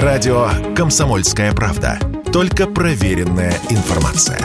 Радио 0.00 0.48
«Комсомольская 0.74 1.52
правда». 1.52 1.98
Только 2.32 2.66
проверенная 2.66 3.52
информация. 3.68 4.38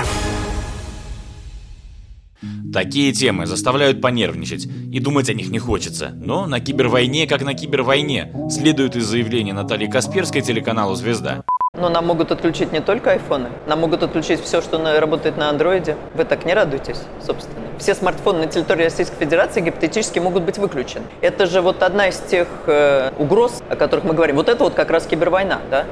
Такие 2.73 3.13
темы 3.13 3.45
заставляют 3.45 4.01
понервничать, 4.01 4.65
и 4.65 4.99
думать 4.99 5.29
о 5.29 5.33
них 5.33 5.47
не 5.47 5.57
хочется. 5.57 6.11
Но 6.15 6.47
на 6.47 6.59
кибервойне, 6.59 7.27
как 7.27 7.43
на 7.43 7.53
кибервойне, 7.53 8.33
следует 8.49 8.97
из 8.97 9.05
заявления 9.05 9.53
Натальи 9.53 9.87
Касперской 9.87 10.41
телеканалу 10.41 10.95
«Звезда». 10.95 11.43
Но 11.73 11.87
нам 11.87 12.07
могут 12.07 12.33
отключить 12.33 12.73
не 12.73 12.81
только 12.81 13.11
айфоны, 13.11 13.47
нам 13.67 13.79
могут 13.79 14.03
отключить 14.03 14.41
все, 14.41 14.61
что 14.61 14.99
работает 14.99 15.37
на 15.37 15.49
андроиде. 15.49 15.95
Вы 16.13 16.25
так 16.25 16.45
не 16.45 16.53
радуетесь, 16.53 16.99
собственно. 17.25 17.66
Все 17.77 17.93
смартфоны 17.93 18.39
на 18.39 18.47
территории 18.47 18.85
Российской 18.85 19.17
Федерации 19.17 19.61
гипотетически 19.61 20.19
могут 20.19 20.43
быть 20.43 20.57
выключены. 20.57 21.05
Это 21.21 21.45
же 21.45 21.61
вот 21.61 21.83
одна 21.83 22.07
из 22.07 22.17
тех 22.19 22.47
э, 22.65 23.11
угроз, 23.19 23.61
о 23.69 23.75
которых 23.75 24.03
мы 24.03 24.13
говорим. 24.13 24.35
Вот 24.35 24.49
это 24.49 24.63
вот 24.63 24.73
как 24.73 24.89
раз 24.89 25.05
кибервойна, 25.05 25.61
да? 25.69 25.85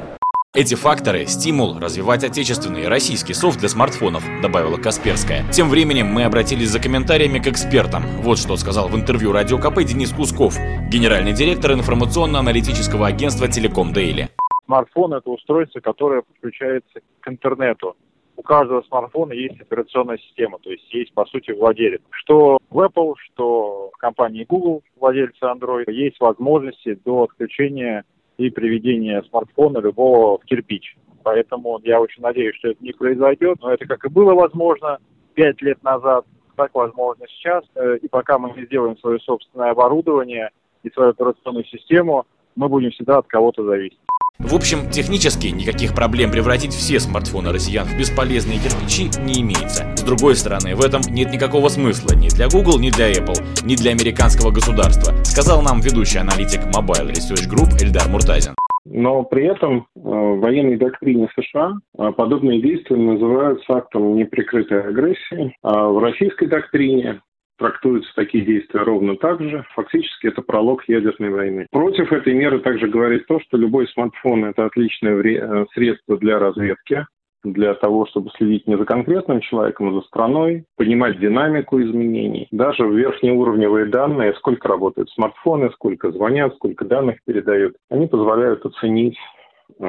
Эти 0.55 0.73
факторы– 0.75 1.25
стимул 1.27 1.77
развивать 1.79 2.23
отечественный 2.23 2.87
российский 2.87 3.33
софт 3.33 3.59
для 3.59 3.67
смартфонов, 3.67 4.23
добавила 4.41 4.77
Касперская. 4.77 5.43
Тем 5.51 5.69
временем 5.69 6.07
мы 6.07 6.23
обратились 6.23 6.69
за 6.69 6.79
комментариями 6.79 7.39
к 7.39 7.47
экспертам. 7.47 8.03
Вот 8.21 8.39
что 8.39 8.55
сказал 8.55 8.87
в 8.87 8.95
интервью 8.95 9.33
Радио 9.33 9.57
КП 9.57 9.83
Денис 9.83 10.13
Кусков, 10.13 10.57
генеральный 10.89 11.33
директор 11.33 11.73
информационно-аналитического 11.73 13.05
агентства 13.05 13.49
«Телеком 13.49 13.91
Дейли». 13.91 14.29
Смартфон– 14.65 15.13
это 15.15 15.29
устройство, 15.29 15.81
которое 15.81 16.21
подключается 16.21 17.01
к 17.19 17.27
интернету. 17.27 17.97
У 18.37 18.41
каждого 18.41 18.81
смартфона 18.83 19.33
есть 19.33 19.59
операционная 19.61 20.17
система, 20.17 20.59
то 20.59 20.69
есть 20.69 20.93
есть, 20.93 21.13
по 21.13 21.25
сути, 21.25 21.51
владелец. 21.51 22.01
Что 22.11 22.59
в 22.69 22.79
Apple, 22.79 23.13
что 23.17 23.91
в 23.93 23.97
компании 23.97 24.45
Google, 24.47 24.83
владельцы 24.97 25.41
Android, 25.41 25.89
есть 25.91 26.19
возможности 26.19 26.99
до 27.05 27.23
отключения 27.23 28.03
и 28.37 28.49
приведение 28.49 29.23
смартфона 29.23 29.79
любого 29.79 30.37
в 30.37 30.45
кирпич. 30.45 30.97
Поэтому 31.23 31.79
я 31.83 31.99
очень 31.99 32.21
надеюсь, 32.21 32.55
что 32.57 32.69
это 32.69 32.83
не 32.83 32.91
произойдет. 32.91 33.57
Но 33.61 33.71
это 33.71 33.85
как 33.85 34.05
и 34.05 34.09
было 34.09 34.33
возможно 34.33 34.99
пять 35.33 35.61
лет 35.61 35.81
назад, 35.83 36.25
так 36.55 36.73
возможно 36.75 37.25
сейчас. 37.27 37.63
Э, 37.75 37.97
и 37.97 38.07
пока 38.07 38.37
мы 38.37 38.51
не 38.51 38.65
сделаем 38.65 38.97
свое 38.97 39.19
собственное 39.19 39.71
оборудование 39.71 40.51
и 40.83 40.89
свою 40.91 41.11
операционную 41.11 41.65
систему, 41.65 42.25
мы 42.55 42.69
будем 42.69 42.91
всегда 42.91 43.17
от 43.17 43.27
кого-то 43.27 43.63
зависеть. 43.63 43.99
В 44.37 44.53
общем, 44.53 44.89
технически 44.91 45.47
никаких 45.47 45.95
проблем 45.95 46.29
превратить 46.29 46.73
все 46.73 46.99
смартфоны 46.99 47.53
россиян 47.53 47.85
в 47.85 47.97
бесполезные 47.97 48.59
кирпичи 48.59 49.09
не 49.23 49.41
имеется. 49.41 49.95
С 49.95 50.03
другой 50.03 50.35
стороны, 50.35 50.75
в 50.75 50.83
этом 50.83 51.01
нет 51.09 51.31
никакого 51.31 51.69
смысла 51.69 52.15
ни 52.15 52.27
для 52.27 52.49
Google, 52.49 52.77
ни 52.77 52.89
для 52.89 53.13
Apple, 53.13 53.39
ни 53.63 53.75
для 53.75 53.91
американского 53.91 54.51
государства, 54.51 55.15
сказал 55.23 55.61
нам 55.61 55.79
ведущий 55.79 56.19
аналитик 56.19 56.59
Mobile 56.65 57.11
Research 57.11 57.47
Group 57.49 57.81
Эльдар 57.81 58.09
Муртазин. 58.09 58.55
Но 58.83 59.23
при 59.23 59.45
этом 59.45 59.87
э, 59.95 59.99
в 59.99 60.39
военной 60.41 60.75
доктрине 60.75 61.29
США 61.35 61.71
э, 61.97 62.11
подобные 62.11 62.61
действия 62.61 62.97
называются 62.97 63.73
актом 63.73 64.15
неприкрытой 64.15 64.89
агрессии, 64.89 65.55
а 65.63 65.87
в 65.87 65.97
российской 65.99 66.47
доктрине 66.47 67.21
трактуются 67.57 68.11
такие 68.15 68.45
действия 68.45 68.81
ровно 68.81 69.15
так 69.15 69.41
же. 69.41 69.65
Фактически 69.75 70.27
это 70.27 70.41
пролог 70.41 70.87
ядерной 70.87 71.29
войны. 71.29 71.67
Против 71.71 72.11
этой 72.11 72.33
меры 72.33 72.59
также 72.59 72.87
говорит 72.87 73.27
то, 73.27 73.39
что 73.39 73.57
любой 73.57 73.87
смартфон– 73.87 74.45
это 74.45 74.65
отличное 74.65 75.15
э, 75.15 75.65
средство 75.73 76.17
для 76.17 76.39
разведки, 76.39 77.05
для 77.43 77.75
того, 77.75 78.05
чтобы 78.07 78.31
следить 78.37 78.67
не 78.67 78.77
за 78.77 78.85
конкретным 78.85 79.39
человеком, 79.41 79.89
а 79.89 79.93
за 79.93 80.01
страной, 80.01 80.65
понимать 80.77 81.19
динамику 81.19 81.81
изменений. 81.81 82.47
Даже 82.51 82.83
верхнеуровневые 82.87 83.85
данные, 83.85 84.33
сколько 84.35 84.67
работают 84.67 85.09
смартфоны, 85.11 85.69
сколько 85.71 86.11
звонят, 86.11 86.55
сколько 86.55 86.85
данных 86.85 87.17
передают, 87.25 87.75
они 87.89 88.07
позволяют 88.07 88.65
оценить 88.65 89.17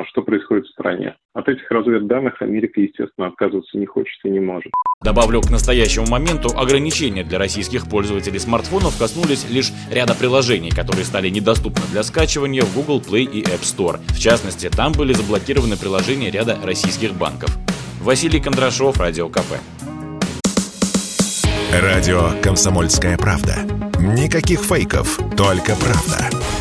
что 0.08 0.22
происходит 0.22 0.66
в 0.66 0.70
стране. 0.70 1.16
От 1.34 1.48
этих 1.48 1.70
разведданных 1.70 2.40
Америка, 2.40 2.80
естественно, 2.80 3.28
отказываться 3.28 3.76
не 3.78 3.86
хочет 3.86 4.18
и 4.24 4.30
не 4.30 4.40
может. 4.40 4.72
Добавлю, 5.02 5.40
к 5.40 5.50
настоящему 5.50 6.06
моменту 6.06 6.48
ограничения 6.56 7.24
для 7.24 7.38
российских 7.38 7.88
пользователей 7.88 8.38
смартфонов 8.38 8.98
коснулись 8.98 9.48
лишь 9.50 9.72
ряда 9.90 10.14
приложений, 10.14 10.70
которые 10.70 11.04
стали 11.04 11.28
недоступны 11.28 11.82
для 11.92 12.02
скачивания 12.02 12.62
в 12.62 12.74
Google 12.74 13.00
Play 13.00 13.24
и 13.24 13.42
App 13.42 13.62
Store. 13.62 13.98
В 14.08 14.18
частности, 14.18 14.68
там 14.68 14.92
были 14.92 15.12
заблокированы 15.12 15.76
приложения 15.76 16.30
ряда 16.30 16.58
российских 16.64 17.14
банков. 17.14 17.50
Василий 18.00 18.40
Кондрашов, 18.40 18.98
Радио 18.98 19.28
КП. 19.28 19.60
Радио 21.72 22.30
«Комсомольская 22.42 23.18
правда». 23.18 23.56
Никаких 23.98 24.60
фейков, 24.60 25.18
только 25.36 25.74
правда. 25.74 26.55